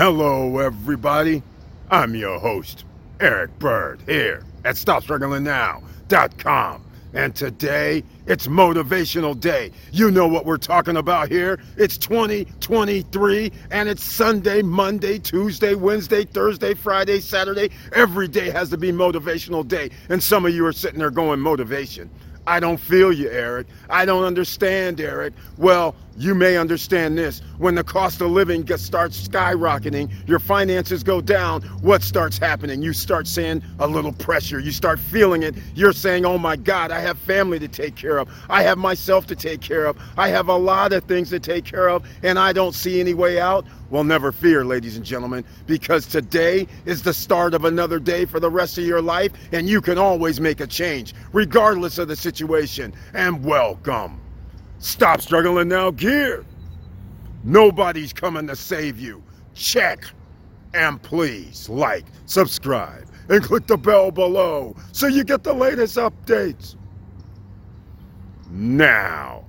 [0.00, 1.42] Hello, everybody.
[1.90, 2.86] I'm your host,
[3.20, 6.84] Eric Bird, here at StopStrugglingNow.com.
[7.12, 9.72] And today, it's Motivational Day.
[9.92, 11.60] You know what we're talking about here.
[11.76, 17.68] It's 2023, and it's Sunday, Monday, Tuesday, Wednesday, Thursday, Friday, Saturday.
[17.92, 19.90] Every day has to be Motivational Day.
[20.08, 22.08] And some of you are sitting there going, Motivation.
[22.50, 23.68] I don't feel you, Eric.
[23.88, 25.34] I don't understand, Eric.
[25.56, 27.42] Well, you may understand this.
[27.58, 32.82] When the cost of living gets, starts skyrocketing, your finances go down, what starts happening?
[32.82, 34.58] You start seeing a little pressure.
[34.58, 35.54] You start feeling it.
[35.76, 38.28] You're saying, oh my God, I have family to take care of.
[38.48, 39.96] I have myself to take care of.
[40.18, 43.14] I have a lot of things to take care of, and I don't see any
[43.14, 43.64] way out.
[43.90, 48.38] Well, never fear, ladies and gentlemen, because today is the start of another day for
[48.38, 52.14] the rest of your life, and you can always make a change, regardless of the
[52.14, 52.94] situation.
[53.14, 54.20] And welcome.
[54.78, 56.44] Stop struggling now, gear.
[57.42, 59.22] Nobody's coming to save you.
[59.54, 60.04] Check.
[60.72, 66.76] And please like, subscribe, and click the bell below so you get the latest updates.
[68.48, 69.44] Now,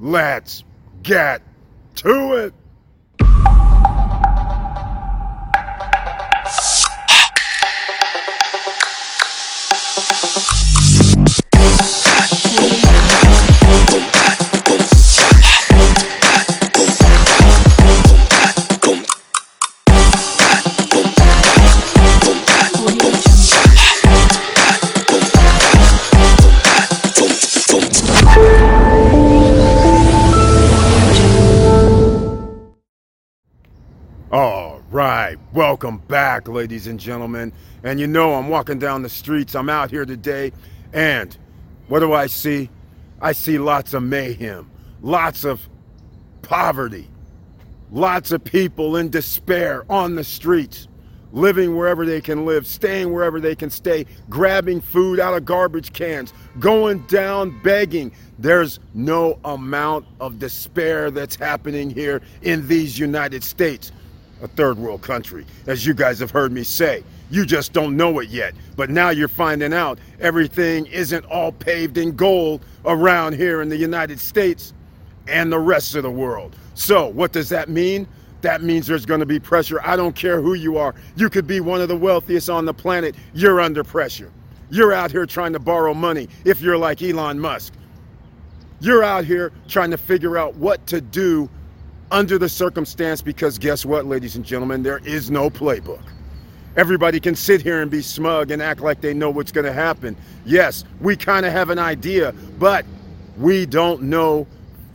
[0.00, 0.64] let's
[1.04, 1.42] get
[1.96, 2.54] to it.
[34.30, 37.50] All right, welcome back, ladies and gentlemen.
[37.82, 40.52] And you know, I'm walking down the streets, I'm out here today,
[40.92, 41.34] and
[41.86, 42.68] what do I see?
[43.22, 44.70] I see lots of mayhem,
[45.00, 45.66] lots of
[46.42, 47.08] poverty,
[47.90, 50.88] lots of people in despair on the streets,
[51.32, 55.94] living wherever they can live, staying wherever they can stay, grabbing food out of garbage
[55.94, 58.12] cans, going down begging.
[58.38, 63.90] There's no amount of despair that's happening here in these United States
[64.42, 67.02] a third world country, as you guys have heard me say.
[67.30, 68.54] You just don't know it yet.
[68.76, 73.76] But now you're finding out everything isn't all paved in gold around here in the
[73.76, 74.72] United States
[75.26, 76.56] and the rest of the world.
[76.74, 78.06] So, what does that mean?
[78.40, 79.80] That means there's going to be pressure.
[79.82, 80.94] I don't care who you are.
[81.16, 83.16] You could be one of the wealthiest on the planet.
[83.34, 84.30] You're under pressure.
[84.70, 87.74] You're out here trying to borrow money if you're like Elon Musk.
[88.80, 91.50] You're out here trying to figure out what to do
[92.10, 94.82] under the circumstance because guess what, ladies and gentlemen?
[94.82, 96.02] There is no playbook.
[96.76, 99.72] Everybody can sit here and be smug and act like they know what's going to
[99.72, 100.16] happen.
[100.46, 102.86] Yes, we kind of have an idea, but
[103.36, 104.46] we don't know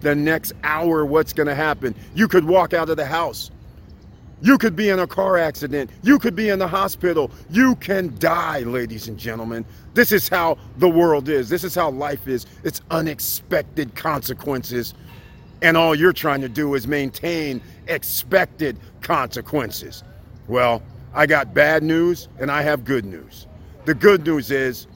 [0.00, 1.94] the next hour what's going to happen.
[2.14, 3.50] You could walk out of the house.
[4.40, 5.90] You could be in a car accident.
[6.02, 7.30] You could be in the hospital.
[7.50, 9.64] You can die, ladies and gentlemen.
[9.94, 11.48] This is how the world is.
[11.48, 12.46] This is how life is.
[12.62, 14.94] It's unexpected consequences
[15.62, 20.04] and all you're trying to do is maintain expected consequences.
[20.46, 20.82] Well,
[21.14, 23.46] I got bad news and I have good news.
[23.84, 24.86] The good news is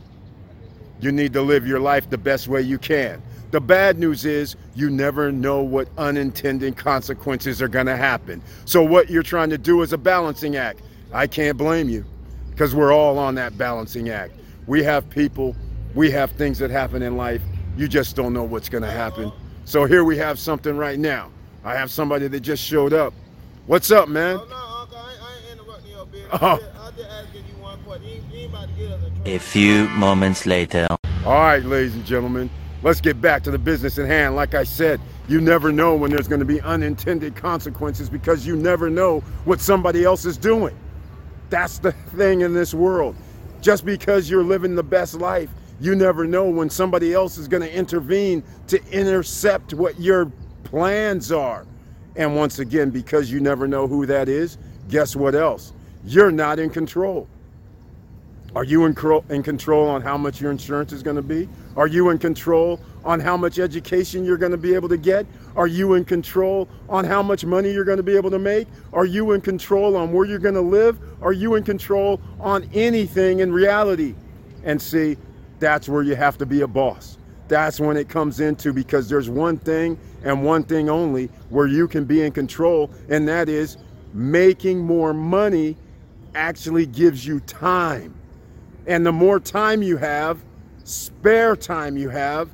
[1.00, 3.22] you need to live your life the best way you can.
[3.50, 8.40] The bad news is you never know what unintended consequences are going to happen.
[8.64, 10.80] So, what you're trying to do is a balancing act.
[11.12, 12.06] I can't blame you
[12.50, 14.32] because we're all on that balancing act.
[14.66, 15.54] We have people,
[15.94, 17.42] we have things that happen in life.
[17.76, 19.30] You just don't know what's going to happen.
[19.64, 21.30] So here we have something right now.
[21.64, 23.14] I have somebody that just showed up.
[23.66, 24.36] What's up, man?
[24.40, 26.28] Oh, no, Uncle, I, ain't- I ain't interrupting your business.
[26.42, 26.46] Oh.
[26.54, 28.04] I, just, I just asking you one question.
[28.08, 30.86] You, ain't- you ain't about to get us in A few moments later.
[31.24, 32.50] All right, ladies and gentlemen,
[32.82, 34.34] let's get back to the business at hand.
[34.34, 38.56] Like I said, you never know when there's going to be unintended consequences because you
[38.56, 40.76] never know what somebody else is doing.
[41.48, 43.14] That's the thing in this world.
[43.60, 45.48] Just because you're living the best life,
[45.80, 50.30] you never know when somebody else is going to intervene to intercept what your
[50.64, 51.66] plans are.
[52.16, 55.72] And once again, because you never know who that is, guess what else?
[56.04, 57.28] You're not in control.
[58.54, 58.94] Are you in,
[59.30, 61.48] in control on how much your insurance is going to be?
[61.74, 65.26] Are you in control on how much education you're going to be able to get?
[65.56, 68.68] Are you in control on how much money you're going to be able to make?
[68.92, 70.98] Are you in control on where you're going to live?
[71.22, 74.14] Are you in control on anything in reality?
[74.64, 75.16] And see,
[75.62, 77.18] that's where you have to be a boss.
[77.46, 81.86] That's when it comes into because there's one thing and one thing only where you
[81.86, 83.76] can be in control, and that is
[84.12, 85.76] making more money
[86.34, 88.12] actually gives you time.
[88.88, 90.42] And the more time you have,
[90.82, 92.50] spare time you have,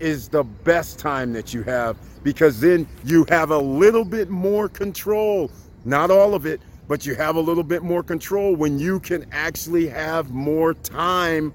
[0.00, 4.66] is the best time that you have because then you have a little bit more
[4.68, 5.50] control.
[5.84, 9.26] Not all of it, but you have a little bit more control when you can
[9.30, 11.52] actually have more time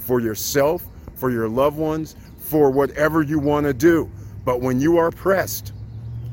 [0.00, 4.10] for yourself, for your loved ones, for whatever you want to do.
[4.44, 5.72] But when you are pressed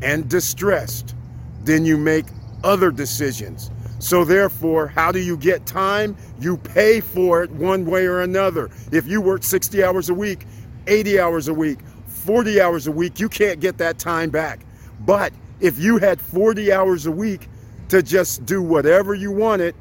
[0.02, 1.16] and distressed,
[1.64, 2.26] then you make
[2.64, 3.72] other decisions.
[4.00, 6.16] So, therefore, how do you get time?
[6.40, 8.70] You pay for it one way or another.
[8.92, 10.46] If you work 60 hours a week,
[10.88, 14.62] 80 hours a week, 40 hours a week, you can't get that time back.
[15.02, 17.50] But if you had 40 hours a week
[17.90, 19.76] to just do whatever you wanted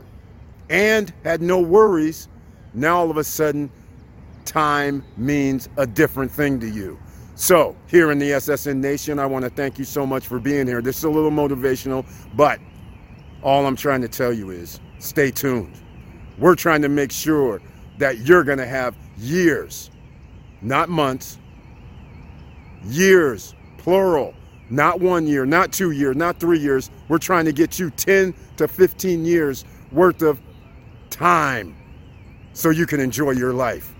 [0.69, 2.29] and had no worries,
[2.75, 3.71] now all of a sudden,
[4.45, 6.99] time means a different thing to you.
[7.35, 10.67] So, here in the SSN Nation, I want to thank you so much for being
[10.67, 10.83] here.
[10.83, 12.05] This is a little motivational,
[12.35, 12.59] but
[13.43, 15.75] all I'm trying to tell you is stay tuned.
[16.39, 17.61] We're trying to make sure
[17.99, 19.91] that you're going to have years,
[20.63, 21.39] not months,
[22.85, 24.35] years, plural,
[24.71, 26.91] not one year, not two years, not three years.
[27.09, 30.41] We're trying to get you 10 to 15 years worth of
[31.11, 31.77] time
[32.59, 33.95] so you can enjoy your life.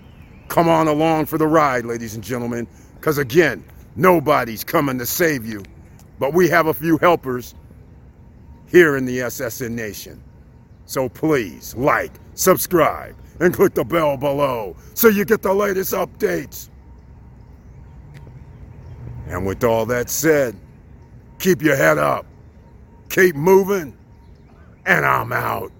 [0.49, 3.63] Come on along for the ride, ladies and gentlemen, because again,
[3.95, 5.63] nobody's coming to save you,
[6.19, 7.55] but we have a few helpers
[8.67, 10.21] here in the SSN Nation.
[10.87, 16.67] So please like, subscribe, and click the bell below so you get the latest updates.
[19.27, 20.53] And with all that said,
[21.39, 22.25] keep your head up,
[23.09, 23.97] keep moving,
[24.85, 25.71] and I'm out.